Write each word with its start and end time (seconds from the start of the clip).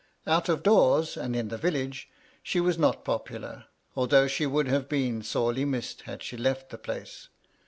Out 0.25 0.49
of 0.49 0.63
doors, 0.63 1.13
ahd 1.15 1.35
in 1.35 1.49
the 1.49 1.59
village, 1.59 2.09
she 2.41 2.59
was 2.59 2.79
not 2.79 3.05
popular, 3.05 3.65
although 3.95 4.25
she 4.27 4.47
would 4.47 4.67
have 4.67 4.89
been 4.89 5.21
sorely 5.21 5.63
missed 5.63 6.01
had 6.09 6.23
she 6.23 6.37
left 6.37 6.71
the 6.71 6.79
place. 6.79 7.27